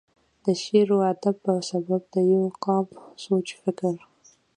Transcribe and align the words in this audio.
دَ 0.43 0.45
شعر 0.63 0.87
و 0.95 0.97
ادب 1.11 1.35
پۀ 1.43 1.53
سبب 1.69 2.01
دَ 2.13 2.15
يو 2.33 2.43
قام 2.63 2.85
سوچ 3.23 3.47
فکر، 3.61 3.93